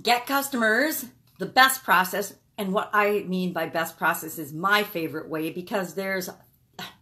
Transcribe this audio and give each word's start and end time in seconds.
get 0.00 0.26
customers, 0.26 1.06
the 1.38 1.46
best 1.46 1.84
process, 1.84 2.34
and 2.56 2.72
what 2.72 2.90
I 2.92 3.24
mean 3.26 3.52
by 3.52 3.66
best 3.66 3.98
process 3.98 4.38
is 4.38 4.52
my 4.52 4.82
favorite 4.82 5.28
way 5.28 5.50
because 5.50 5.94
there's 5.94 6.30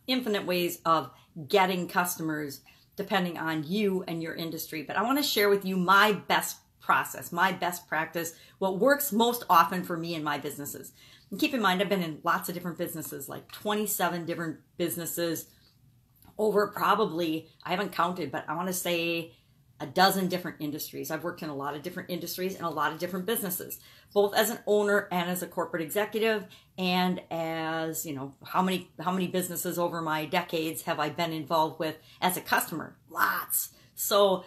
infinite 0.07 0.47
ways 0.47 0.81
of 0.85 1.11
getting 1.49 1.89
customers 1.89 2.61
depending 2.97 3.39
on 3.39 3.65
you 3.65 4.05
and 4.07 4.23
your 4.23 4.35
industry. 4.35 4.83
But 4.83 4.97
I 4.97 5.03
want 5.03 5.19
to 5.19 5.25
share 5.25 5.49
with 5.49 5.65
you 5.65 5.77
my 5.77 6.13
best 6.13 6.59
process, 6.81 7.33
my 7.33 7.53
best 7.53 7.89
practice, 7.89 8.35
what 8.59 8.79
works 8.79 9.13
most 9.13 9.45
often 9.49 9.85
for 9.85 9.97
me 9.97 10.15
in 10.15 10.25
my 10.25 10.39
businesses. 10.39 10.93
And 11.31 11.41
keep 11.41 11.55
in 11.55 11.63
mind, 11.63 11.81
I've 11.81 11.89
been 11.89 12.03
in 12.03 12.21
lots 12.25 12.49
of 12.49 12.55
different 12.55 12.79
businesses, 12.79 13.29
like 13.29 13.51
27 13.53 14.27
different 14.27 14.59
businesses 14.77 15.47
over 16.39 16.69
probably, 16.69 17.49
I 17.65 17.71
haven't 17.71 17.93
counted, 17.93 18.33
but 18.33 18.45
I 18.49 18.57
want 18.57 18.69
to 18.69 18.75
say 18.75 19.33
a 19.83 19.87
dozen 19.87 20.29
different 20.29 20.59
industries. 20.61 21.11
I've 21.11 21.25
worked 21.25 21.43
in 21.43 21.49
a 21.49 21.57
lot 21.57 21.75
of 21.75 21.83
different 21.83 22.09
industries 22.09 22.55
and 22.55 22.65
a 22.65 22.71
lot 22.71 22.93
of 22.93 23.01
different 23.01 23.27
businesses, 23.27 23.81
both 24.15 24.33
as 24.33 24.49
an 24.49 24.61
owner 24.65 25.09
and 25.11 25.29
as 25.29 25.43
a 25.43 25.47
corporate 25.49 25.83
executive 25.83 26.47
and 26.79 27.21
as, 27.33 28.07
you 28.07 28.15
know, 28.15 28.33
how 28.45 28.63
many 28.63 28.91
how 29.01 29.11
many 29.11 29.27
businesses 29.27 29.81
over 29.81 30.01
my 30.01 30.25
decades 30.25 30.83
have 30.83 31.01
I 31.01 31.09
been 31.09 31.33
involved 31.33 31.81
with 31.81 31.99
as 32.21 32.37
a 32.37 32.41
customer? 32.41 32.97
Lots. 33.11 33.71
So 33.97 34.45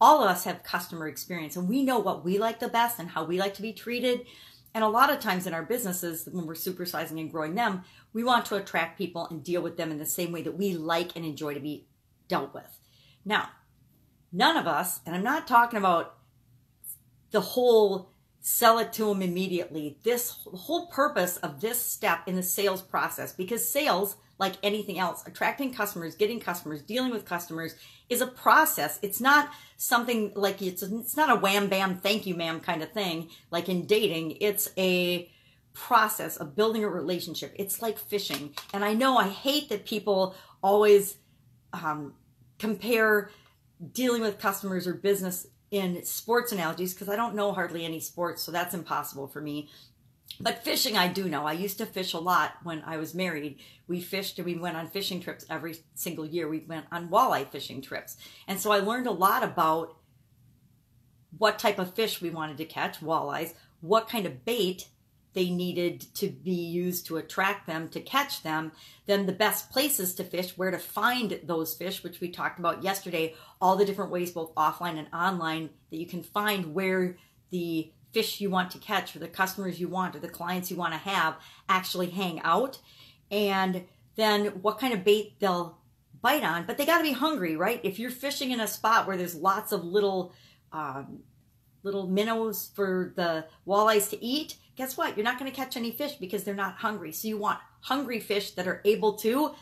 all 0.00 0.22
of 0.22 0.30
us 0.30 0.44
have 0.44 0.62
customer 0.62 1.08
experience 1.08 1.56
and 1.56 1.68
we 1.68 1.82
know 1.82 1.98
what 1.98 2.24
we 2.24 2.38
like 2.38 2.60
the 2.60 2.68
best 2.68 3.00
and 3.00 3.10
how 3.10 3.24
we 3.24 3.40
like 3.40 3.54
to 3.54 3.62
be 3.62 3.72
treated. 3.72 4.24
And 4.72 4.84
a 4.84 4.88
lot 4.88 5.10
of 5.10 5.18
times 5.18 5.48
in 5.48 5.54
our 5.54 5.64
businesses, 5.64 6.28
when 6.30 6.46
we're 6.46 6.54
supersizing 6.54 7.18
and 7.18 7.32
growing 7.32 7.56
them, 7.56 7.82
we 8.12 8.22
want 8.22 8.44
to 8.46 8.56
attract 8.56 8.98
people 8.98 9.26
and 9.30 9.42
deal 9.42 9.62
with 9.62 9.76
them 9.76 9.90
in 9.90 9.98
the 9.98 10.06
same 10.06 10.30
way 10.30 10.42
that 10.42 10.56
we 10.56 10.74
like 10.74 11.16
and 11.16 11.24
enjoy 11.24 11.54
to 11.54 11.60
be 11.60 11.88
dealt 12.28 12.54
with. 12.54 12.78
Now, 13.24 13.48
none 14.32 14.56
of 14.56 14.66
us, 14.66 15.00
and 15.06 15.14
I'm 15.14 15.24
not 15.24 15.46
talking 15.46 15.78
about 15.78 16.16
the 17.30 17.40
whole 17.40 18.10
sell 18.40 18.78
it 18.78 18.92
to 18.92 19.06
them 19.06 19.22
immediately. 19.22 19.98
This 20.04 20.30
whole 20.30 20.86
purpose 20.86 21.36
of 21.38 21.60
this 21.60 21.82
step 21.82 22.20
in 22.28 22.36
the 22.36 22.44
sales 22.44 22.80
process, 22.80 23.32
because 23.32 23.68
sales, 23.68 24.14
like 24.38 24.54
anything 24.62 25.00
else, 25.00 25.26
attracting 25.26 25.74
customers, 25.74 26.14
getting 26.14 26.38
customers, 26.38 26.80
dealing 26.82 27.10
with 27.10 27.24
customers 27.24 27.74
is 28.08 28.20
a 28.20 28.26
process. 28.28 29.00
It's 29.02 29.20
not 29.20 29.50
something 29.76 30.30
like 30.36 30.62
it's, 30.62 30.84
it's 30.84 31.16
not 31.16 31.36
a 31.36 31.40
wham 31.40 31.68
bam, 31.68 31.96
thank 31.96 32.24
you 32.24 32.36
ma'am 32.36 32.60
kind 32.60 32.84
of 32.84 32.92
thing. 32.92 33.30
Like 33.50 33.68
in 33.68 33.84
dating, 33.84 34.38
it's 34.40 34.70
a 34.78 35.28
process 35.72 36.36
of 36.36 36.54
building 36.54 36.84
a 36.84 36.88
relationship. 36.88 37.52
It's 37.56 37.82
like 37.82 37.98
fishing. 37.98 38.54
And 38.72 38.84
I 38.84 38.94
know 38.94 39.16
I 39.16 39.28
hate 39.28 39.70
that 39.70 39.86
people 39.86 40.36
always 40.62 41.16
um, 41.72 42.14
compare 42.60 43.30
dealing 43.92 44.22
with 44.22 44.38
customers 44.38 44.86
or 44.86 44.94
business 44.94 45.46
in 45.70 46.04
sports 46.04 46.52
analogies 46.52 46.94
because 46.94 47.08
I 47.08 47.16
don't 47.16 47.34
know 47.34 47.52
hardly 47.52 47.84
any 47.84 48.00
sports, 48.00 48.42
so 48.42 48.52
that's 48.52 48.74
impossible 48.74 49.26
for 49.26 49.40
me. 49.40 49.68
But 50.40 50.64
fishing, 50.64 50.96
I 50.96 51.08
do 51.08 51.28
know. 51.28 51.46
I 51.46 51.52
used 51.52 51.78
to 51.78 51.86
fish 51.86 52.12
a 52.12 52.18
lot 52.18 52.56
when 52.62 52.82
I 52.84 52.96
was 52.96 53.14
married. 53.14 53.58
We 53.88 54.00
fished 54.00 54.38
and 54.38 54.46
we 54.46 54.56
went 54.56 54.76
on 54.76 54.88
fishing 54.88 55.20
trips 55.20 55.46
every 55.48 55.76
single 55.94 56.26
year. 56.26 56.48
We 56.48 56.60
went 56.60 56.86
on 56.92 57.08
walleye 57.08 57.50
fishing 57.50 57.80
trips. 57.80 58.16
And 58.46 58.60
so 58.60 58.70
I 58.72 58.78
learned 58.78 59.06
a 59.06 59.12
lot 59.12 59.42
about 59.42 59.96
what 61.38 61.58
type 61.58 61.78
of 61.78 61.94
fish 61.94 62.20
we 62.20 62.30
wanted 62.30 62.58
to 62.58 62.64
catch, 62.64 63.00
walleyes, 63.00 63.54
what 63.80 64.08
kind 64.08 64.26
of 64.26 64.44
bait 64.44 64.88
they 65.36 65.50
needed 65.50 66.00
to 66.14 66.30
be 66.30 66.50
used 66.50 67.04
to 67.06 67.18
attract 67.18 67.66
them, 67.66 67.90
to 67.90 68.00
catch 68.00 68.42
them, 68.42 68.72
then 69.04 69.26
the 69.26 69.32
best 69.32 69.70
places 69.70 70.14
to 70.14 70.24
fish, 70.24 70.56
where 70.56 70.70
to 70.70 70.78
find 70.78 71.38
those 71.44 71.74
fish, 71.74 72.02
which 72.02 72.20
we 72.20 72.30
talked 72.30 72.58
about 72.58 72.82
yesterday, 72.82 73.34
all 73.60 73.76
the 73.76 73.84
different 73.84 74.10
ways, 74.10 74.30
both 74.30 74.54
offline 74.54 74.96
and 74.96 75.08
online, 75.12 75.68
that 75.90 75.98
you 75.98 76.06
can 76.06 76.22
find 76.22 76.72
where 76.72 77.18
the 77.50 77.92
fish 78.12 78.40
you 78.40 78.48
want 78.48 78.70
to 78.70 78.78
catch 78.78 79.14
or 79.14 79.18
the 79.18 79.28
customers 79.28 79.78
you 79.78 79.88
want 79.88 80.16
or 80.16 80.20
the 80.20 80.28
clients 80.28 80.70
you 80.70 80.76
want 80.78 80.94
to 80.94 80.98
have 80.98 81.36
actually 81.68 82.08
hang 82.08 82.40
out. 82.40 82.78
And 83.30 83.84
then 84.14 84.46
what 84.62 84.78
kind 84.78 84.94
of 84.94 85.04
bait 85.04 85.38
they'll 85.38 85.76
bite 86.22 86.44
on. 86.44 86.64
But 86.64 86.78
they 86.78 86.86
got 86.86 86.96
to 86.96 87.04
be 87.04 87.12
hungry, 87.12 87.56
right? 87.56 87.78
If 87.84 87.98
you're 87.98 88.10
fishing 88.10 88.52
in 88.52 88.60
a 88.60 88.66
spot 88.66 89.06
where 89.06 89.18
there's 89.18 89.34
lots 89.34 89.70
of 89.70 89.84
little, 89.84 90.32
um, 90.72 91.18
little 91.82 92.06
minnows 92.06 92.70
for 92.74 93.12
the 93.16 93.44
walleyes 93.66 94.08
to 94.10 94.24
eat, 94.24 94.56
guess 94.76 94.96
what? 94.96 95.16
You're 95.16 95.24
not 95.24 95.38
going 95.38 95.50
to 95.50 95.56
catch 95.56 95.76
any 95.76 95.90
fish 95.90 96.14
because 96.14 96.44
they're 96.44 96.54
not 96.54 96.76
hungry. 96.76 97.12
So 97.12 97.28
you 97.28 97.38
want 97.38 97.58
hungry 97.80 98.20
fish 98.20 98.52
that 98.52 98.68
are 98.68 98.82
able 98.84 99.14
to 99.14 99.54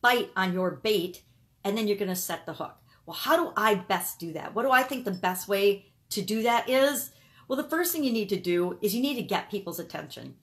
bite 0.00 0.30
on 0.36 0.52
your 0.52 0.70
bait 0.70 1.22
and 1.64 1.76
then 1.76 1.88
you're 1.88 1.96
going 1.96 2.08
to 2.08 2.16
set 2.16 2.46
the 2.46 2.54
hook. 2.54 2.76
Well, 3.06 3.16
how 3.16 3.36
do 3.36 3.52
I 3.56 3.74
best 3.74 4.20
do 4.20 4.32
that? 4.34 4.54
What 4.54 4.64
do 4.64 4.70
I 4.70 4.82
think 4.82 5.04
the 5.04 5.10
best 5.10 5.48
way 5.48 5.86
to 6.10 6.22
do 6.22 6.42
that 6.42 6.68
is? 6.68 7.10
Well, 7.48 7.56
the 7.56 7.68
first 7.68 7.92
thing 7.92 8.04
you 8.04 8.12
need 8.12 8.28
to 8.28 8.38
do 8.38 8.78
is 8.82 8.94
you 8.94 9.00
need 9.00 9.16
to 9.16 9.22
get 9.22 9.50
people's 9.50 9.80
attention. 9.80 10.34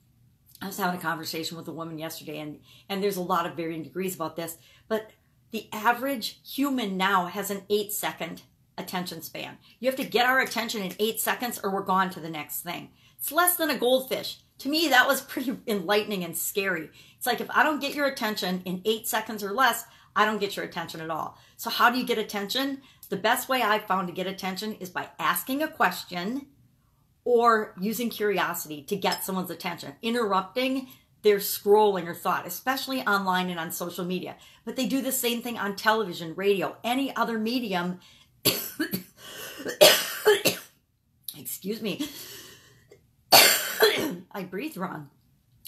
I 0.61 0.67
was 0.67 0.77
having 0.77 0.99
a 0.99 1.01
conversation 1.01 1.57
with 1.57 1.67
a 1.67 1.73
woman 1.73 1.99
yesterday 1.99 2.39
and 2.39 2.59
and 2.89 3.03
there's 3.03 3.17
a 3.17 3.21
lot 3.21 3.45
of 3.45 3.55
varying 3.55 3.83
degrees 3.83 4.15
about 4.15 4.35
this, 4.35 4.57
but 4.87 5.11
the 5.51 5.67
average 5.71 6.39
human 6.43 6.97
now 6.97 7.27
has 7.27 7.51
an 7.51 7.63
8 7.69 7.91
second 7.91 8.41
attention 8.77 9.21
span. 9.21 9.57
You 9.79 9.89
have 9.89 9.97
to 9.97 10.03
get 10.03 10.25
our 10.25 10.39
attention 10.39 10.81
in 10.81 10.93
8 10.97 11.19
seconds 11.19 11.59
or 11.63 11.71
we're 11.71 11.83
gone 11.83 12.09
to 12.11 12.19
the 12.19 12.29
next 12.29 12.61
thing. 12.61 12.89
It's 13.17 13.31
less 13.31 13.55
than 13.55 13.69
a 13.69 13.77
goldfish. 13.77 14.39
To 14.59 14.69
me, 14.69 14.87
that 14.89 15.07
was 15.07 15.21
pretty 15.21 15.57
enlightening 15.67 16.23
and 16.23 16.37
scary. 16.37 16.89
It's 17.17 17.25
like 17.25 17.41
if 17.41 17.49
I 17.51 17.63
don't 17.63 17.81
get 17.81 17.95
your 17.95 18.07
attention 18.07 18.61
in 18.65 18.81
eight 18.85 19.07
seconds 19.07 19.43
or 19.43 19.51
less, 19.51 19.85
I 20.15 20.25
don't 20.25 20.39
get 20.39 20.55
your 20.55 20.65
attention 20.65 21.01
at 21.01 21.09
all. 21.09 21.37
So, 21.57 21.69
how 21.69 21.89
do 21.89 21.97
you 21.97 22.05
get 22.05 22.17
attention? 22.17 22.81
The 23.09 23.17
best 23.17 23.49
way 23.49 23.61
I've 23.61 23.85
found 23.85 24.07
to 24.07 24.13
get 24.13 24.27
attention 24.27 24.73
is 24.75 24.89
by 24.89 25.09
asking 25.19 25.61
a 25.61 25.67
question 25.67 26.47
or 27.23 27.75
using 27.79 28.09
curiosity 28.09 28.83
to 28.83 28.95
get 28.95 29.23
someone's 29.23 29.51
attention, 29.51 29.93
interrupting 30.01 30.87
their 31.21 31.37
scrolling 31.37 32.07
or 32.07 32.13
thought, 32.13 32.47
especially 32.47 33.01
online 33.01 33.49
and 33.49 33.59
on 33.59 33.71
social 33.71 34.05
media. 34.05 34.35
But 34.63 34.75
they 34.75 34.85
do 34.85 35.01
the 35.01 35.11
same 35.11 35.41
thing 35.41 35.57
on 35.57 35.75
television, 35.75 36.35
radio, 36.35 36.77
any 36.83 37.15
other 37.15 37.39
medium. 37.39 37.99
Excuse 41.37 41.81
me 41.81 42.07
I 44.31 44.43
breathe 44.43 44.77
wrong. 44.77 45.09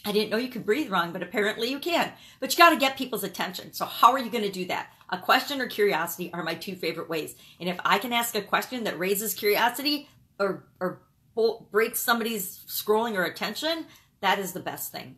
I 0.05 0.11
didn't 0.11 0.29
know 0.29 0.37
you 0.37 0.47
could 0.47 0.65
breathe 0.65 0.89
wrong, 0.89 1.11
but 1.11 1.23
apparently 1.23 1.69
you 1.69 1.79
can. 1.79 2.11
But 2.39 2.53
you 2.53 2.57
got 2.57 2.69
to 2.69 2.77
get 2.77 2.97
people's 2.97 3.23
attention. 3.23 3.73
So, 3.73 3.85
how 3.85 4.11
are 4.13 4.19
you 4.19 4.29
going 4.29 4.43
to 4.43 4.51
do 4.51 4.65
that? 4.67 4.91
A 5.09 5.17
question 5.17 5.59
or 5.59 5.67
curiosity 5.67 6.31
are 6.33 6.43
my 6.43 6.53
two 6.53 6.75
favorite 6.75 7.09
ways. 7.09 7.35
And 7.59 7.67
if 7.67 7.77
I 7.83 7.97
can 7.97 8.13
ask 8.13 8.35
a 8.35 8.41
question 8.41 8.83
that 8.85 8.99
raises 8.99 9.33
curiosity 9.33 10.09
or, 10.39 10.65
or 10.79 11.01
breaks 11.71 11.99
somebody's 11.99 12.63
scrolling 12.67 13.15
or 13.15 13.23
attention, 13.23 13.85
that 14.21 14.39
is 14.39 14.53
the 14.53 14.59
best 14.59 14.91
thing. 14.91 15.17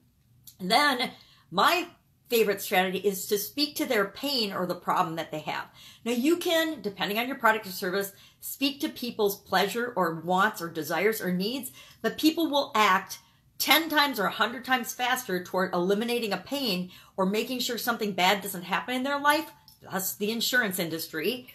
And 0.60 0.72
then, 0.72 1.12
my 1.52 1.88
favorite 2.30 2.62
strategy 2.62 3.00
is 3.00 3.26
to 3.28 3.38
speak 3.38 3.76
to 3.76 3.86
their 3.86 4.06
pain 4.06 4.54
or 4.54 4.66
the 4.66 4.76
problem 4.76 5.16
that 5.16 5.32
they 5.32 5.40
have. 5.40 5.66
Now, 6.06 6.12
you 6.12 6.38
can, 6.38 6.82
depending 6.82 7.18
on 7.18 7.28
your 7.28 7.38
product 7.38 7.66
or 7.66 7.72
service, 7.72 8.14
speak 8.40 8.80
to 8.82 8.90
people's 8.90 9.42
pleasure 9.42 9.94
or 9.96 10.22
wants 10.22 10.62
or 10.62 10.70
desires 10.70 11.22
or 11.22 11.34
needs, 11.34 11.72
but 12.02 12.18
people 12.18 12.50
will 12.50 12.72
act 12.76 13.20
10 13.58 13.90
times 13.90 14.20
or 14.20 14.24
100 14.24 14.64
times 14.64 14.94
faster 14.94 15.44
toward 15.44 15.74
eliminating 15.74 16.32
a 16.32 16.38
pain 16.38 16.92
or 17.18 17.26
making 17.26 17.60
sure 17.60 17.78
something 17.78 18.14
bad 18.14 18.42
doesn't 18.42 18.64
happen 18.64 18.96
in 18.96 19.04
their 19.04 19.20
life, 19.20 19.52
thus 19.82 20.16
the 20.16 20.32
insurance 20.32 20.80
industry, 20.80 21.48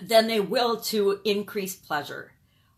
than 0.00 0.26
they 0.26 0.40
will 0.40 0.80
to 0.80 1.20
increase 1.24 1.76
pleasure. 1.76 2.32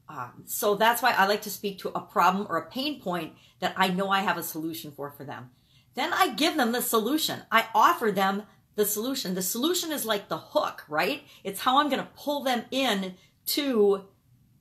Um, 0.08 0.44
so 0.44 0.74
that's 0.74 1.02
why 1.02 1.12
I 1.12 1.26
like 1.26 1.42
to 1.42 1.50
speak 1.50 1.78
to 1.78 1.88
a 1.88 2.00
problem 2.00 2.46
or 2.48 2.58
a 2.58 2.70
pain 2.70 3.00
point 3.00 3.32
that 3.60 3.74
I 3.76 3.88
know 3.88 4.10
I 4.10 4.20
have 4.20 4.36
a 4.36 4.42
solution 4.42 4.92
for 4.92 5.10
for 5.10 5.24
them. 5.24 5.50
Then 5.96 6.12
I 6.12 6.34
give 6.34 6.56
them 6.56 6.72
the 6.72 6.82
solution. 6.82 7.40
I 7.50 7.66
offer 7.74 8.12
them 8.12 8.44
the 8.76 8.86
solution. 8.86 9.34
The 9.34 9.42
solution 9.42 9.90
is 9.90 10.04
like 10.04 10.28
the 10.28 10.38
hook, 10.38 10.84
right? 10.88 11.22
It's 11.42 11.60
how 11.60 11.78
I'm 11.78 11.88
going 11.88 12.02
to 12.02 12.08
pull 12.14 12.44
them 12.44 12.64
in 12.70 13.14
to 13.46 14.04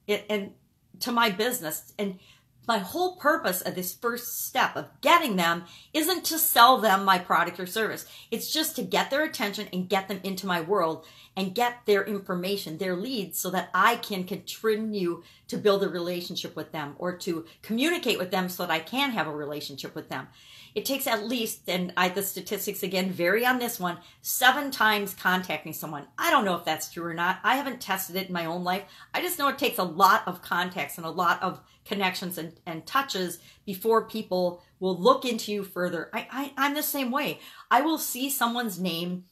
it 0.08 0.26
and 0.30 0.54
to 1.02 1.12
my 1.12 1.30
business. 1.30 1.94
And 2.00 2.20
my 2.68 2.80
whole 2.80 3.18
purpose 3.18 3.62
of 3.62 3.76
this 3.76 3.94
first 3.94 4.46
step 4.46 4.76
of 4.76 4.88
getting 5.02 5.36
them 5.36 5.66
isn't 5.94 6.24
to 6.26 6.40
sell 6.40 6.80
them 6.80 7.06
my 7.06 7.20
product 7.20 7.60
or 7.60 7.68
service. 7.68 8.06
It's 8.32 8.52
just 8.52 8.76
to 8.78 8.84
get 8.84 9.12
their 9.12 9.24
attention 9.24 9.68
and 9.72 9.90
get 9.90 10.08
them 10.08 10.20
into 10.24 10.48
my 10.48 10.62
world 10.62 11.06
and 11.38 11.54
get 11.54 11.86
their 11.86 12.04
information, 12.04 12.78
their 12.78 12.96
leads, 12.96 13.38
so 13.38 13.52
that 13.52 13.70
I 13.74 13.98
can 13.98 14.24
continue 14.24 15.22
to 15.50 15.58
build 15.58 15.84
a 15.84 15.90
relationship 15.90 16.56
with 16.56 16.72
them 16.72 16.96
or 16.98 17.18
to 17.18 17.46
communicate 17.62 18.18
with 18.18 18.32
them 18.32 18.50
so 18.50 18.64
that 18.64 18.72
I 18.72 18.80
can 18.80 19.12
have 19.12 19.28
a 19.28 19.36
relationship 19.36 19.94
with 19.94 20.10
them. 20.10 20.28
It 20.76 20.84
takes 20.84 21.08
at 21.08 21.26
least, 21.26 21.62
and 21.70 21.94
I, 21.96 22.10
the 22.10 22.22
statistics 22.22 22.84
again 22.84 23.10
vary 23.10 23.46
on 23.46 23.60
this 23.60 23.80
one, 23.80 23.98
seven 24.22 24.72
times 24.72 25.14
contacting 25.14 25.72
someone. 25.72 26.06
I 26.18 26.30
don't 26.30 26.44
know 26.44 26.56
if 26.56 26.66
that's 26.66 26.92
true 26.92 27.06
or 27.06 27.14
not. 27.14 27.40
I 27.46 27.56
haven't 27.56 27.80
tested 27.80 28.18
it 28.18 28.28
in 28.28 28.34
my 28.34 28.46
own 28.46 28.66
life. 28.66 28.84
I 29.14 29.22
just 29.22 29.40
know 29.40 29.48
it 29.48 29.58
takes 29.58 29.78
a 29.78 29.84
lot 29.84 30.24
of 30.28 30.42
contacts 30.42 30.98
and 30.98 31.06
a 31.06 31.10
lot 31.10 31.42
of 31.42 31.62
connections 31.86 32.38
and, 32.38 32.60
and 32.66 32.86
touches 32.86 33.40
before 33.66 34.10
people 34.10 34.62
will 34.82 35.00
look 35.00 35.24
into 35.24 35.54
you 35.54 35.64
further. 35.64 36.10
I, 36.14 36.28
I, 36.30 36.54
I'm 36.58 36.76
the 36.76 36.84
same 36.84 37.10
way. 37.10 37.40
I 37.72 37.80
will 37.80 37.98
see 37.98 38.30
someone's 38.30 38.78
name 38.78 39.24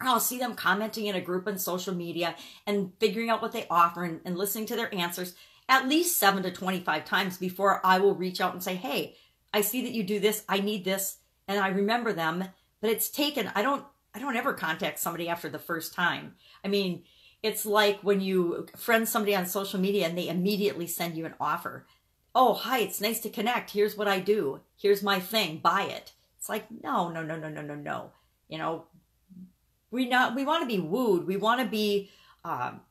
I'll 0.00 0.20
see 0.20 0.38
them 0.38 0.54
commenting 0.54 1.06
in 1.06 1.14
a 1.14 1.20
group 1.20 1.46
on 1.48 1.58
social 1.58 1.94
media 1.94 2.36
and 2.66 2.92
figuring 3.00 3.30
out 3.30 3.40
what 3.40 3.52
they 3.52 3.66
offer 3.70 4.04
and, 4.04 4.20
and, 4.24 4.36
listening 4.36 4.66
to 4.66 4.76
their 4.76 4.94
answers. 4.94 5.34
at 5.68 5.88
least 5.88 6.18
seven 6.18 6.42
to 6.42 6.50
25 6.50 7.04
times 7.04 7.38
before 7.38 7.80
I 7.84 7.98
will 7.98 8.14
reach 8.14 8.40
out 8.40 8.52
and 8.52 8.62
say, 8.62 8.74
Hey, 8.74 9.16
I 9.56 9.62
see 9.62 9.80
that 9.82 9.92
you 9.92 10.02
do 10.02 10.20
this. 10.20 10.44
I 10.50 10.60
need 10.60 10.84
this. 10.84 11.16
And 11.48 11.58
I 11.58 11.68
remember 11.68 12.12
them, 12.12 12.44
but 12.82 12.90
it's 12.90 13.08
taken, 13.08 13.50
I 13.54 13.62
don't, 13.62 13.84
I 14.14 14.18
don't 14.18 14.36
ever 14.36 14.52
contact 14.52 14.98
somebody 14.98 15.30
after 15.30 15.48
the 15.48 15.58
first 15.58 15.94
time. 15.94 16.34
I 16.62 16.68
mean, 16.68 17.04
it's 17.42 17.64
like 17.64 18.00
when 18.02 18.20
you 18.20 18.66
friend 18.76 19.08
somebody 19.08 19.34
on 19.34 19.46
social 19.46 19.80
media 19.80 20.06
and 20.06 20.18
they 20.18 20.28
immediately 20.28 20.86
send 20.86 21.16
you 21.16 21.24
an 21.24 21.34
offer. 21.40 21.86
Oh, 22.34 22.52
hi, 22.52 22.80
it's 22.80 23.00
nice 23.00 23.20
to 23.20 23.30
connect. 23.30 23.70
Here's 23.70 23.96
what 23.96 24.08
I 24.08 24.20
do. 24.20 24.60
Here's 24.76 25.02
my 25.02 25.20
thing. 25.20 25.58
Buy 25.58 25.84
it. 25.84 26.12
It's 26.38 26.50
like, 26.50 26.66
no, 26.82 27.08
no, 27.08 27.22
no, 27.22 27.38
no, 27.38 27.48
no, 27.48 27.62
no, 27.62 27.74
no. 27.76 28.10
You 28.48 28.58
know, 28.58 28.84
we 29.90 30.06
not 30.06 30.34
we 30.34 30.44
want 30.44 30.62
to 30.62 30.76
be 30.76 30.80
wooed. 30.80 31.26
We 31.26 31.38
want 31.38 31.62
to 31.62 31.66
be 31.66 32.10
um, 32.44 32.82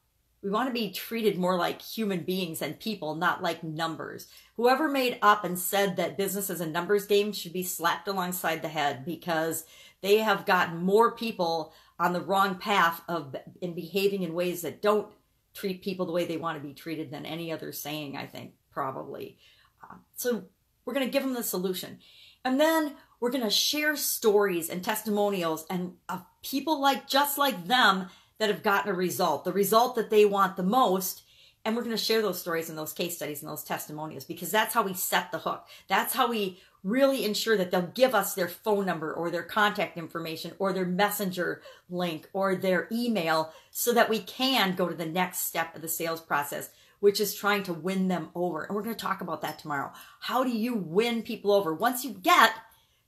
we 0.46 0.52
want 0.52 0.70
to 0.70 0.74
be 0.74 0.92
treated 0.92 1.40
more 1.40 1.58
like 1.58 1.82
human 1.82 2.20
beings 2.20 2.62
and 2.62 2.80
people, 2.80 3.16
not 3.16 3.42
like 3.42 3.64
numbers. 3.64 4.28
Whoever 4.58 4.88
made 4.88 5.18
up 5.24 5.44
and 5.44 5.58
said 5.58 5.96
that 5.96 6.20
business 6.20 6.52
is 6.52 6.62
a 6.62 6.68
numbers 6.68 7.08
game 7.08 7.34
should 7.34 7.52
be 7.52 7.64
slapped 7.64 8.08
alongside 8.08 8.62
the 8.62 8.68
head 8.68 9.06
because 9.06 9.66
they 10.02 10.20
have 10.20 10.46
gotten 10.46 10.84
more 10.84 11.16
people 11.16 11.74
on 11.98 12.14
the 12.14 12.22
wrong 12.22 12.60
path 12.60 13.02
of 13.08 13.36
in 13.60 13.74
behaving 13.74 14.22
in 14.22 14.36
ways 14.36 14.62
that 14.62 14.84
don't 14.84 15.12
treat 15.56 15.82
people 15.82 16.06
the 16.06 16.12
way 16.12 16.26
they 16.26 16.38
want 16.38 16.62
to 16.62 16.68
be 16.68 16.76
treated 16.76 17.10
than 17.10 17.26
any 17.26 17.52
other 17.52 17.72
saying, 17.72 18.16
I 18.16 18.28
think, 18.28 18.54
probably. 18.72 19.40
Uh, 19.84 19.96
so 20.16 20.44
we're 20.86 20.94
going 20.94 21.08
to 21.08 21.12
give 21.12 21.24
them 21.24 21.34
the 21.34 21.42
solution. 21.42 21.98
And 22.44 22.60
then 22.60 22.94
we're 23.20 23.32
going 23.32 23.44
to 23.44 23.50
share 23.50 23.96
stories 23.96 24.70
and 24.70 24.84
testimonials 24.84 25.66
and 25.72 25.94
uh, 26.08 26.20
people 26.44 26.80
like 26.80 27.08
just 27.08 27.40
like 27.40 27.66
them 27.66 28.10
that 28.40 28.50
have 28.50 28.64
gotten 28.64 28.92
a 28.92 28.96
result, 28.96 29.46
the 29.46 29.54
result 29.54 29.96
that 29.96 30.10
they 30.10 30.26
want 30.26 30.58
the 30.58 30.64
most. 30.64 31.24
And 31.64 31.76
we're 31.76 31.84
going 31.84 31.98
to 31.98 32.04
share 32.04 32.22
those 32.22 32.40
stories 32.40 32.70
and 32.70 32.78
those 32.78 32.94
case 32.94 33.16
studies 33.16 33.42
and 33.42 33.50
those 33.50 33.64
testimonials 33.64 34.24
because 34.24 34.52
that's 34.52 34.74
how 34.74 34.84
we 34.84 34.94
set 34.94 35.32
the 35.32 35.40
hook. 35.40 35.66
That's 35.88 36.14
how 36.14 36.30
we 36.30 36.60
really 36.84 37.26
ensure 37.26 37.58
that 37.58 37.72
they'll 37.72 37.82
give 37.96 38.14
us 38.14 38.36
their 38.36 38.48
phone 38.48 38.86
number 38.86 39.12
or 39.12 39.32
their 39.32 39.42
contact 39.42 39.98
information 39.98 40.52
or 40.60 40.72
their 40.72 40.86
messenger 40.86 41.64
link 41.90 42.30
or 42.32 42.56
their 42.56 42.88
email 42.92 43.52
so 43.72 43.92
that 43.92 44.08
we 44.08 44.20
can 44.20 44.76
go 44.76 44.88
to 44.88 44.94
the 44.94 45.06
next 45.08 45.48
step 45.48 45.76
of 45.76 45.82
the 45.82 45.88
sales 45.88 46.22
process, 46.22 46.70
which 47.00 47.20
is 47.20 47.34
trying 47.34 47.64
to 47.64 47.74
win 47.74 48.08
them 48.08 48.30
over. 48.36 48.64
And 48.64 48.76
we're 48.76 48.84
going 48.84 48.96
to 48.96 49.02
talk 49.02 49.22
about 49.22 49.42
that 49.42 49.58
tomorrow. 49.58 49.92
How 50.20 50.44
do 50.44 50.52
you 50.52 50.76
win 50.76 51.24
people 51.24 51.52
over? 51.52 51.74
Once 51.74 52.06
you 52.06 52.12
get 52.12 52.52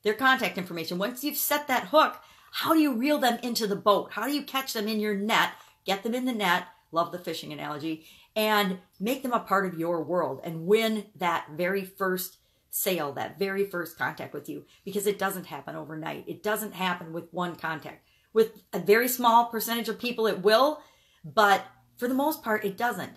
their 0.02 0.16
contact 0.16 0.58
information, 0.58 0.98
once 0.98 1.24
you've 1.24 1.38
set 1.38 1.68
that 1.68 1.90
hook, 1.90 2.20
how 2.58 2.74
do 2.74 2.80
you 2.80 2.96
reel 2.96 3.20
them 3.20 3.38
into 3.44 3.68
the 3.68 3.76
boat? 3.76 4.12
How 4.14 4.26
do 4.26 4.34
you 4.34 4.42
catch 4.42 4.74
them 4.74 4.88
in 4.88 5.00
your 5.00 5.14
net, 5.14 5.52
get 5.86 6.02
them 6.02 6.16
in 6.16 6.26
the 6.26 6.34
net? 6.34 6.64
Love 6.92 7.12
the 7.12 7.20
fishing 7.20 7.54
analogy 7.54 8.08
and 8.36 8.80
make 9.00 9.22
them 9.22 9.32
a 9.32 9.40
part 9.40 9.68
of 9.68 9.78
your 9.78 10.04
world 10.04 10.42
and 10.44 10.66
win 10.66 11.06
that 11.18 11.46
very 11.56 11.86
first 11.86 12.38
sale, 12.72 13.12
that 13.12 13.38
very 13.38 13.64
first 13.64 13.96
contact 13.96 14.34
with 14.34 14.50
you, 14.50 14.66
because 14.84 15.06
it 15.06 15.20
doesn't 15.20 15.46
happen 15.46 15.76
overnight. 15.76 16.24
It 16.28 16.42
doesn't 16.42 16.74
happen 16.74 17.14
with 17.14 17.32
one 17.32 17.56
contact. 17.56 18.08
With 18.34 18.64
a 18.74 18.80
very 18.80 19.08
small 19.08 19.46
percentage 19.46 19.88
of 19.88 20.00
people, 20.00 20.26
it 20.26 20.42
will, 20.42 20.82
but 21.24 21.64
for 21.98 22.08
the 22.08 22.16
most 22.16 22.42
part, 22.42 22.66
it 22.66 22.76
doesn't. 22.76 23.12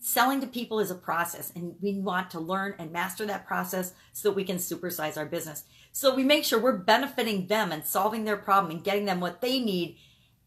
Selling 0.00 0.42
to 0.42 0.46
people 0.46 0.80
is 0.80 0.90
a 0.90 0.96
process, 0.96 1.50
and 1.54 1.76
we 1.80 1.98
want 1.98 2.30
to 2.32 2.40
learn 2.40 2.74
and 2.78 2.92
master 2.92 3.24
that 3.24 3.46
process 3.46 3.94
so 4.12 4.28
that 4.28 4.36
we 4.36 4.44
can 4.44 4.56
supersize 4.56 5.16
our 5.16 5.24
business. 5.24 5.64
So 5.92 6.14
we 6.14 6.24
make 6.24 6.44
sure 6.44 6.58
we're 6.58 6.78
benefiting 6.78 7.46
them 7.46 7.70
and 7.70 7.84
solving 7.84 8.24
their 8.24 8.36
problem 8.36 8.72
and 8.72 8.82
getting 8.82 9.04
them 9.04 9.20
what 9.20 9.40
they 9.40 9.60
need 9.60 9.98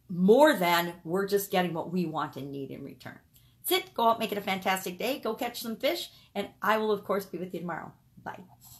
more 0.10 0.56
than 0.56 0.94
we're 1.04 1.28
just 1.28 1.52
getting 1.52 1.74
what 1.74 1.92
we 1.92 2.06
want 2.06 2.36
and 2.36 2.52
need 2.52 2.72
in 2.72 2.84
return. 2.84 3.20
That's 3.68 3.84
it. 3.84 3.94
Go 3.94 4.10
out, 4.10 4.20
make 4.20 4.32
it 4.32 4.38
a 4.38 4.42
fantastic 4.42 4.98
day. 4.98 5.20
Go 5.20 5.34
catch 5.34 5.62
some 5.62 5.76
fish, 5.76 6.10
and 6.34 6.50
I 6.62 6.78
will, 6.78 6.92
of 6.92 7.04
course, 7.04 7.26
be 7.26 7.38
with 7.38 7.54
you 7.54 7.60
tomorrow. 7.60 7.92
Bye. 8.24 8.40